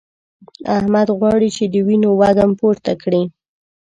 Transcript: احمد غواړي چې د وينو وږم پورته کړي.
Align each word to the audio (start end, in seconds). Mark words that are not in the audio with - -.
احمد 0.77 1.07
غواړي 1.19 1.49
چې 1.57 1.63
د 1.73 1.75
وينو 1.87 2.09
وږم 2.19 2.51
پورته 2.59 2.93
کړي. 3.03 3.23